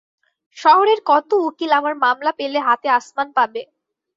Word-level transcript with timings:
শহরের 0.57 0.99
কত 1.05 1.29
উকিল 1.47 1.71
আমার 1.71 1.95
মামলা 2.03 2.31
পেলে 2.39 2.59
হাতে 2.67 2.87
আসমান 2.97 3.27
পাবে। 3.37 3.61